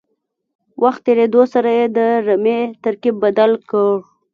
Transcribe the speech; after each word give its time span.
وخت 0.83 1.01
تېرېدو 1.07 1.41
سره 1.53 1.69
یې 1.77 1.85
د 1.97 1.99
رمې 2.27 2.59
ترکیب 2.83 3.15
بدل 3.23 3.51
کړ. 3.69 3.89